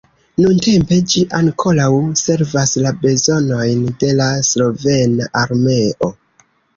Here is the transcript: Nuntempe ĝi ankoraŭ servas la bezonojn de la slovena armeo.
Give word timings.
Nuntempe 0.43 0.95
ĝi 1.09 1.19
ankoraŭ 1.39 1.89
servas 2.21 2.73
la 2.85 2.93
bezonojn 3.03 3.83
de 4.05 4.09
la 4.21 4.31
slovena 4.49 5.29
armeo. 5.43 6.11